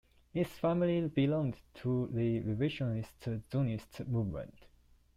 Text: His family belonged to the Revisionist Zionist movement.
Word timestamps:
His 0.33 0.47
family 0.47 1.07
belonged 1.09 1.57
to 1.75 2.07
the 2.11 2.39
Revisionist 2.41 3.43
Zionist 3.51 4.07
movement. 4.07 4.65